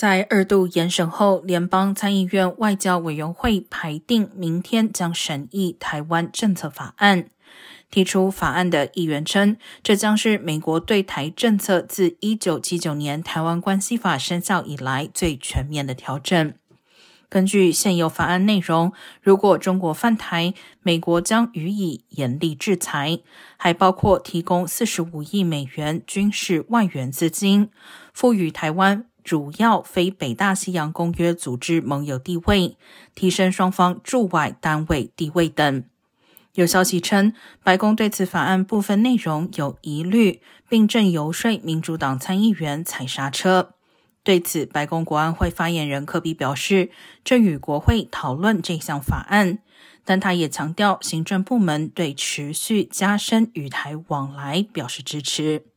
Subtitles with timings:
[0.00, 7.26] 在二度延审后，联邦参议院外交委员会排定明天将审议台湾政策法案。
[7.90, 16.54] 提出法案的议员称，这将是美国对台政策自一九七九年《台湾关系法》生效以来最全面的调整。
[17.28, 23.20] 根据现有法案内容，如果中国犯台，美国将予以严厉制裁，
[23.58, 27.68] 还包括提供四十五亿美元军事外援资金，
[28.14, 32.76] 赋予台湾主要非北大西洋公约组织盟友地位，
[33.14, 35.84] 提升双方驻外单位地位等。
[36.54, 43.74] 有消息称，白宫对此法案部分内容有疑虑，并正游说民主党参议员踩刹车。
[44.22, 46.90] 对此，白宫国安会发言人科比表示，
[47.24, 49.60] 正与国会讨论这项法案，
[50.04, 55.69] 但他也强调，行政部门对持续加深与台往来表示支持。